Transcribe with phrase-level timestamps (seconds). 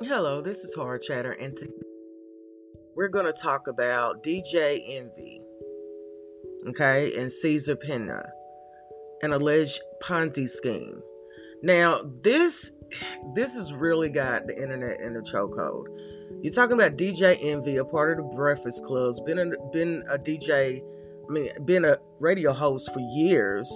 [0.00, 1.72] Hello, this is Hard Chatter, and today
[2.96, 5.40] we're going to talk about DJ Envy,
[6.68, 8.24] okay, and Cesar Pina,
[9.22, 11.00] an alleged Ponzi scheme.
[11.62, 12.72] Now, this
[13.36, 15.84] this has really got the internet in a chokehold.
[16.42, 20.18] You're talking about DJ Envy, a part of the Breakfast Clubs, been a, been a
[20.18, 23.70] DJ, I mean, been a radio host for years,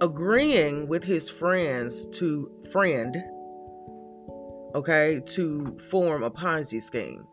[0.00, 3.16] agreeing with his friends to friend
[4.74, 7.26] okay, to form a Ponzi scheme.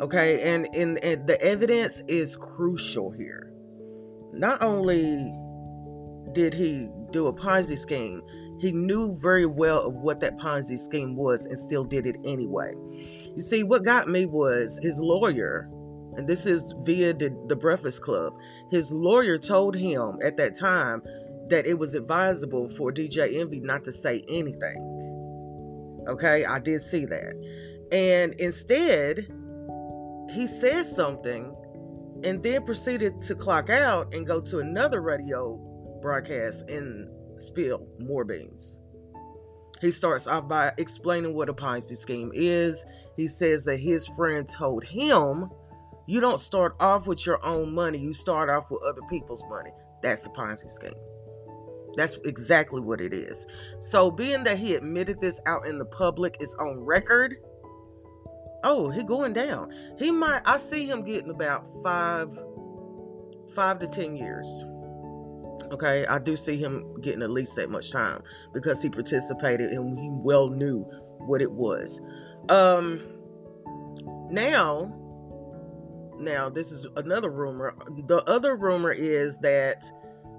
[0.00, 3.52] Okay, and, and, the evidence is crucial here.
[4.32, 5.30] Not only
[6.32, 8.22] did he do a Ponzi scheme,
[8.60, 12.72] he knew very well of what that Ponzi scheme was and still did it anyway.
[12.74, 15.68] You see, what got me was his lawyer,
[16.16, 18.34] and this is via the, the Breakfast Club.
[18.70, 21.02] His lawyer told him at that time
[21.48, 24.99] that it was advisable for DJ Envy not to say anything
[26.10, 27.34] Okay, I did see that.
[27.92, 29.28] And instead,
[30.34, 31.56] he says something
[32.24, 35.56] and then proceeded to clock out and go to another radio
[36.02, 38.80] broadcast and spill more beans.
[39.80, 42.84] He starts off by explaining what a Ponzi scheme is.
[43.16, 45.48] He says that his friend told him,
[46.06, 49.70] You don't start off with your own money, you start off with other people's money.
[50.02, 50.92] That's a Ponzi scheme.
[51.96, 53.46] That's exactly what it is.
[53.80, 57.36] So, being that he admitted this out in the public, is on record.
[58.62, 59.72] Oh, he going down.
[59.98, 60.42] He might.
[60.44, 62.28] I see him getting about five,
[63.54, 64.64] five to ten years.
[65.72, 69.98] Okay, I do see him getting at least that much time because he participated and
[69.98, 70.82] he well knew
[71.18, 72.00] what it was.
[72.48, 73.00] Um,
[74.30, 74.96] now,
[76.18, 77.74] now this is another rumor.
[78.06, 79.84] The other rumor is that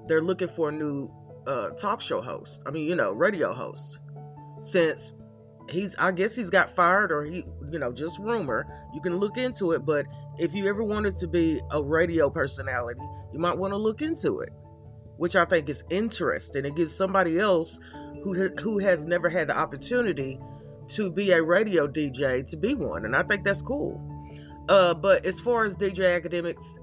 [0.08, 1.10] they're looking for a new
[1.48, 2.64] uh, talk show host.
[2.66, 4.00] I mean, you know, radio host.
[4.60, 5.14] Since
[5.70, 8.68] he's, I guess he's got fired or he, you know, just rumor.
[8.94, 10.06] You can look into it, but
[10.38, 13.02] if you ever wanted to be a radio personality,
[13.34, 14.50] you might want to look into it,
[15.18, 16.66] which I think is interesting.
[16.66, 17.80] It gives somebody else
[18.24, 20.40] who who has never had the opportunity
[20.90, 24.00] to be a radio DJ to be one, and I think that's cool.
[24.70, 26.78] Uh, but as far as DJ Akademiks,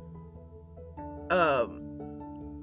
[1.30, 1.87] um,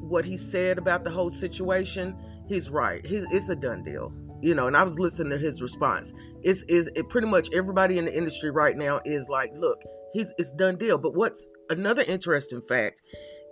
[0.05, 2.17] what he said about the whole situation,
[2.47, 3.05] he's right.
[3.05, 4.11] He's, it's a done deal.
[4.41, 6.13] You know, and I was listening to his response.
[6.43, 9.79] It's is it pretty much everybody in the industry right now is like, look,
[10.13, 10.97] he's it's done deal.
[10.97, 13.01] But what's another interesting fact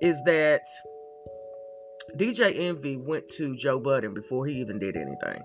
[0.02, 0.62] is that
[2.18, 5.42] DJ Envy went to Joe Budden before he even did anything.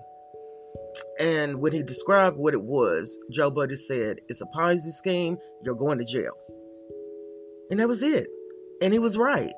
[1.19, 5.75] And when he described what it was, Joe Budden said, It's a Ponzi scheme, you're
[5.75, 6.33] going to jail.
[7.69, 8.27] And that was it.
[8.81, 9.53] And he was right.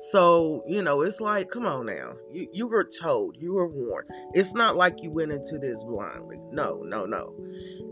[0.00, 2.14] So, you know, it's like, come on now.
[2.30, 4.08] You you were told, you were warned.
[4.32, 6.36] It's not like you went into this blindly.
[6.52, 7.34] No, no, no.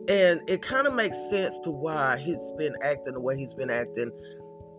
[0.08, 3.70] And it kind of makes sense to why he's been acting the way he's been
[3.70, 4.12] acting.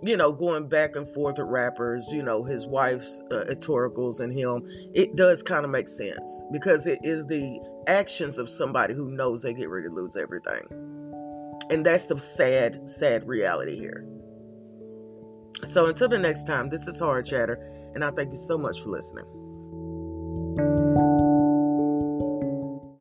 [0.02, 4.32] You know, going back and forth with rappers, you know, his wife's uh, rhetoricals and
[4.32, 4.66] him.
[4.94, 9.42] It does kind of make sense because it is the actions of somebody who knows
[9.42, 10.64] they get ready to lose everything.
[11.70, 14.08] And that's the sad, sad reality here.
[15.64, 18.82] So until the next time, this is Hard Chatter, and I thank you so much
[18.82, 19.47] for listening.